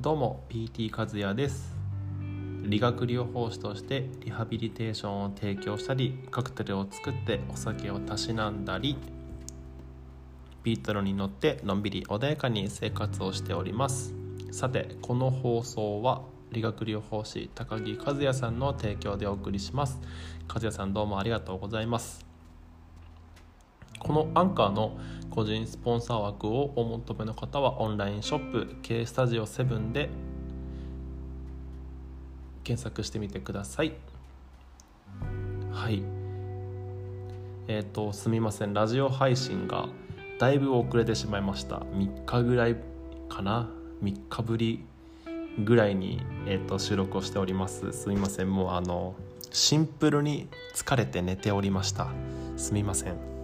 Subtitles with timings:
[0.00, 1.76] どうも PT 和也です。
[2.62, 8.96] 理学療法士としてリハビリテーションを提供したりカクテルを作ってお酒をたしなんだり
[10.62, 14.14] ビートルに乗ってのんびり穏やかに生活をしております。
[14.52, 16.22] さてこの放送は
[16.52, 19.98] 理学療法士高木和也さんの提供でお送りします。
[20.48, 22.27] 和也さんどうもありがとうございます。
[24.08, 24.96] このアンカーの
[25.28, 30.08] 個人スポンサー枠をお求めの方はオンラインショップ K スタジオ7で
[32.64, 33.92] 検索してみてください。
[35.70, 36.02] はい。
[37.68, 38.72] えっ、ー、とすみません。
[38.72, 39.90] ラジオ配信が
[40.38, 41.76] だいぶ遅れてしまいました。
[41.76, 42.76] 3日ぐらい
[43.28, 43.68] かな
[44.02, 44.86] ？3日ぶり
[45.62, 47.92] ぐらいに、えーと、収録をしております。
[47.92, 48.50] すみません。
[48.50, 49.14] もうあの
[49.52, 52.08] シンプルに疲れて寝ておりました。
[52.56, 53.37] すみません。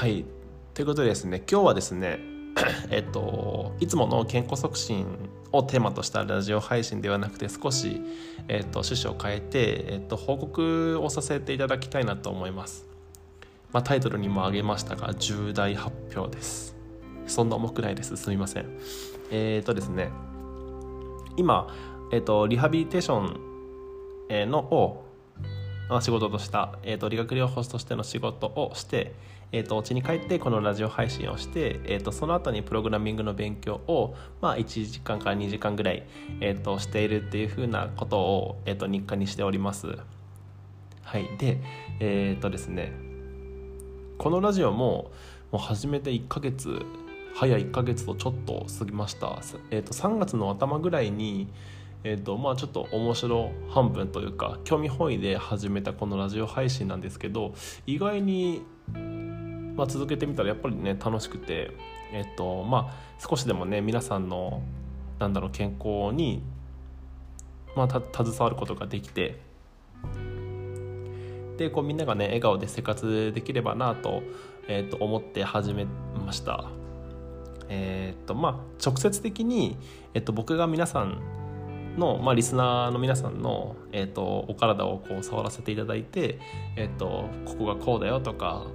[0.00, 0.24] はい。
[0.72, 2.20] ということでですね今日はですね
[2.88, 5.04] えっといつもの健康促進
[5.52, 8.00] をテーマとしたラジオ配信ではなくて少し、
[8.48, 12.86] えっと、趣旨を変えて、えっと、報告をさせていただきたいなと思います、
[13.74, 16.74] まあ、タイトルにも挙げましたが重大発表です。
[17.26, 18.16] そんな重くないです。
[18.16, 18.78] すみません。
[19.30, 20.08] え、っとですね
[21.36, 21.68] 今、
[22.10, 23.20] えっと、リハビリテーショ
[24.46, 25.09] ンのを
[26.00, 29.14] 仕事とした、えっと、理学療法士としての仕事をして、
[29.50, 36.04] えっと、家に帰ってこのラジオ配信をして、えっと、その後にプログラミングの勉強を、まあ、1時間から2時間ぐらい、
[36.40, 39.98] えっと、しているっていうふうなことを、えっと、日課にしております。
[41.02, 41.58] はい、で
[41.98, 42.92] えっとですね
[44.16, 45.10] このラジオも
[45.50, 46.86] もう始めて1ヶ月
[47.34, 51.48] 早1ヶ月とちょっと過ぎました、えーと、3月の頭ぐらいに、
[52.02, 57.54] えーとまあ、ちょっと面白半分というか興味本位で始めたこのラジオ配信なんですけど
[57.86, 58.62] 意外に、
[59.76, 61.72] まあ、続けてみたらやっぱりね楽しくて、
[62.12, 64.62] えーとまあ、少しでもね皆さんの
[65.18, 66.42] なんだろう健康に、
[67.76, 69.38] まあ、携わることができて
[71.58, 74.22] でこうみんながね笑顔で生活できればなと,、
[74.68, 75.84] えー、と思って始め
[76.24, 76.70] ました。
[77.72, 79.76] えー、とまあ、直接的に、
[80.12, 81.20] えっと、僕が皆さん
[82.00, 86.40] の、まあ、リスナーの皆さんの、えっと、お体をこう触らせていただいて、
[86.76, 88.66] えっと、ここがこうだよとか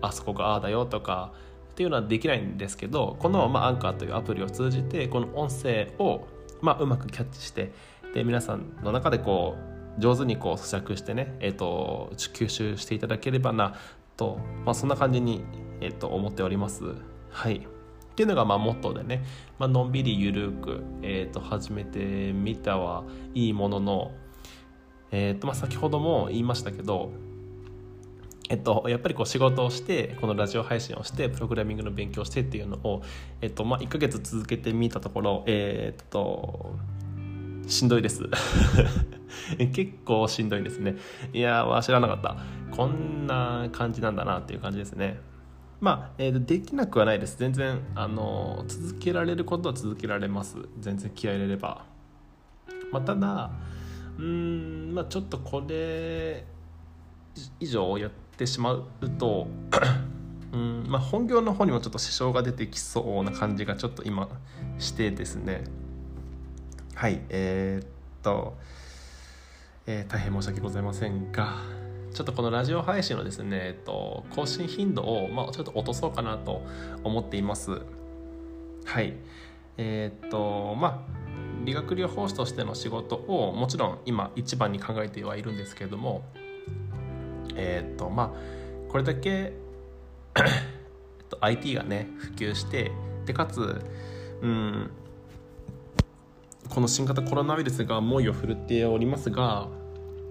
[0.00, 1.32] あそこがああだよとか
[1.72, 6.28] っていうのはできないんですけどこの、ま、アンカーというアプリを通じてこの音声を、
[6.60, 7.72] まあ、うまくキャッチして
[8.14, 9.56] で皆さんの中でこ
[9.98, 13.74] う上手にこう咀嚼してね、えっと、吸収していただければな
[14.16, 15.44] と、まあ、そんな感じに、
[15.80, 16.84] えっと、思っております。
[17.30, 17.73] はい
[18.14, 19.24] っていうのがまあモットーでね、
[19.58, 23.02] まあのんびりゆるく、えー、と始めてみたは
[23.34, 24.12] いいものの、
[25.10, 27.10] えーとまあ、先ほども言いましたけど
[28.50, 33.02] えっと、やっぱりこう仕事をしてこのラジオ配信をしてプログラミングの勉強をしてっていうのを、
[33.40, 36.76] えっとまあ、1ヶ月続けてみたところえー、っと
[37.66, 38.22] しんどいです。
[39.58, 40.96] 結構しんどいですね。
[41.32, 42.36] いやー知らなかった。
[42.70, 45.18] こんな感じなんだなっていう感じですね。
[45.80, 47.36] まあ、えー、できなくはないです。
[47.38, 50.56] 全然あの続けられることは続けられます。
[50.80, 51.84] 全然気合い入れれば、
[52.90, 53.50] まあ、ただ
[54.18, 56.44] うんまあちょっとこれ
[57.58, 58.84] 以上やってしまう
[59.18, 59.48] と
[60.52, 64.28] うんまあ、本業の方にもちょっと支障が出てきそうな感じがちょっと今
[64.78, 65.64] してですね。
[66.94, 67.88] はいえー、っ
[68.22, 68.56] と、
[69.84, 71.56] えー、大変申し訳ございませんが
[72.14, 76.62] ちょっとこのラジオ配信のですね、えっと、更新頻度を、まあ、ちょっと落とそうかなと
[77.02, 77.82] 思っています。
[78.84, 79.14] はい。
[79.76, 81.00] えー、っと、まあ、
[81.64, 86.22] 理学療法士としての仕事をもちろん今一番に考えてはいるんですけれども、
[87.56, 89.52] えー、っと、まあ、これだけ、
[91.40, 92.92] IT がね、普及して、
[93.26, 93.82] で、かつ、
[94.40, 94.90] うん、
[96.68, 99.68] この新型コロナウイルスが猛威を振るっておりますが、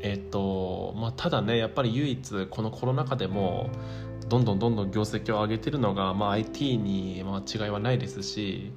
[0.00, 3.68] えっとまあ、ただねやっぱり唯一このコロナ禍でも
[4.28, 8.72] どんどんどんどん業績を上げてるのが、まあ、IT に、まあ、違いはないですし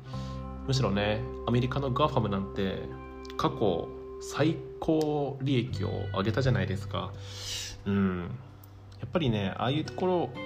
[0.68, 2.80] むしろねアメリカの GAFAM なんて
[3.38, 3.88] 過去
[4.22, 7.12] 最高利益を上げたじゃないですか。
[7.86, 8.30] うん。
[9.00, 10.06] やっぱりねああいうとこ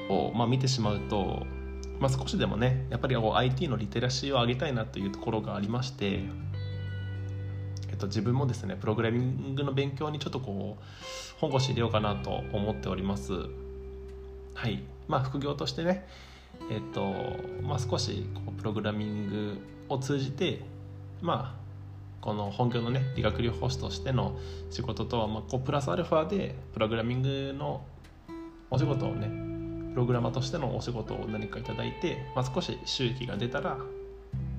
[0.10, 1.46] ろを、まあ、見てしまうと、
[2.00, 6.22] まあ、少しでもねやっぱり IT のリテラシーを上げたいなというところがありまして
[7.96, 10.84] っと、自分もですねプログラミングの勉強にちょっとこう
[11.40, 13.34] 本腰入れようかなと思っております。
[14.54, 14.84] はい。
[15.08, 16.08] まあ副業としてね
[16.72, 17.14] えっと
[17.64, 19.58] まあ少しこうプログラミング
[19.90, 20.62] を通じて
[21.22, 21.66] まあ
[22.22, 24.38] この本業のね理学療法士としての
[24.72, 27.86] 仕事とはまあこうプラスアルファでプログラミングの
[28.72, 29.28] お仕事をね
[29.94, 33.78] プログラマーとしてのお仕事を何か頂いて、まあ、少し収益が出たら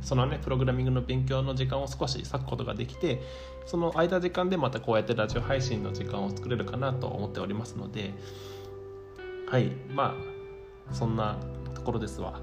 [0.03, 3.23] そのねプログラミングの勉強の時間を少し割くことができて
[3.67, 8.15] その間時間でまたこうやってラジオ配信の時間を作れるかなと思っておりますので
[9.49, 10.15] はいま
[10.91, 11.37] あそんな
[11.75, 12.41] ところですわ。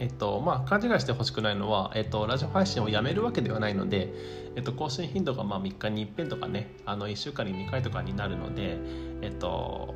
[0.00, 4.12] えっとまあ、勘違いしてほしくないのは、えっと、ラジオ配信をやめるわけではないので、
[4.56, 8.78] えっと、更新頻度がまあ3日に1遍とかねあの1週間に2回とかになるので、
[9.20, 9.94] えっと、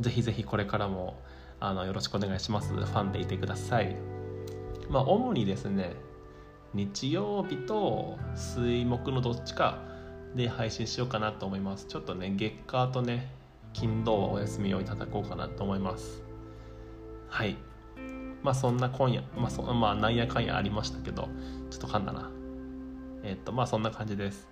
[0.00, 1.22] ぜひぜひこれからも
[1.60, 4.13] あのよろしくお願いしますファンでいてください。
[4.88, 5.94] まあ、主にですね
[6.74, 9.78] 日曜日と水木のどっちか
[10.34, 11.86] で配信しようかなと思います。
[11.86, 13.30] ちょっとね月火とね
[13.72, 16.22] 金土はお休みをいただこうかなと思います。
[17.28, 17.56] はい。
[18.42, 21.28] まあそんな今夜まあそまあなんやかんやありましたけど
[21.70, 22.30] ちょっと噛んだな。
[23.22, 24.48] えっ、とまあそんな感じです。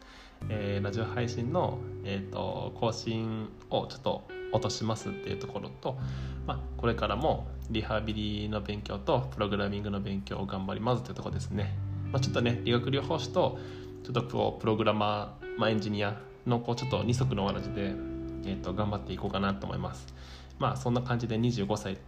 [0.48, 5.98] えー、ラジオ配信の、えーと更新をちょっと落としますっていうところと、
[6.46, 11.74] まあ、これからもリハビリの勉強とプログラミングの勉強を頑張りますというところですね、
[12.12, 13.58] まあ、ちょっとね理学療法士と
[14.04, 16.16] ちょっとこうプログラマー、まあ、エンジニア
[16.46, 17.94] のこうちょっと二足のわらじで、
[18.44, 20.06] えー、と頑張っていこうかなと思います。
[20.58, 21.98] まあそんな感じで25歳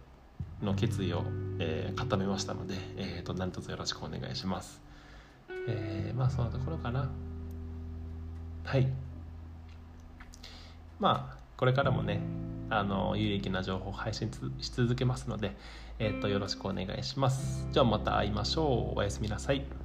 [0.61, 1.23] の決意を、
[1.59, 4.81] えー、固めましたので、えー、と何卒よろしくお願いします。
[5.67, 7.09] えー、まあそのところかな。
[8.65, 8.87] はい。
[10.99, 12.21] まあこれからもね
[12.69, 14.29] あの有益な情報を配信
[14.59, 15.55] し続けますので、
[15.99, 17.67] えー、とよろしくお願いします。
[17.71, 18.99] じゃあまた会いましょう。
[18.99, 19.84] おやすみなさい。